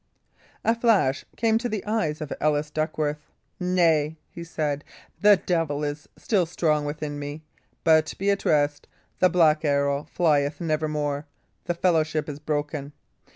[0.63, 3.19] A flash came into the eyes of Ellis Duckworth.
[3.59, 4.83] "Nay," he said,
[5.21, 7.43] "the devil is still strong within me.
[7.83, 8.87] But be at rest;
[9.19, 11.27] the Black Arrow flieth nevermore
[11.65, 12.93] the fellowship is broken.